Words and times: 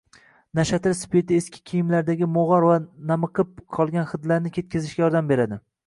Nashatir 0.59 0.95
spirti 0.99 1.37
eski 1.41 1.61
kiyimlardagi 1.71 2.31
mog‘or 2.39 2.67
va 2.71 2.81
namiqib 3.13 3.55
qolgan 3.79 4.13
hidlarni 4.15 4.57
ketkazishga 4.61 5.07
yordam 5.09 5.35
beradi 5.35 5.67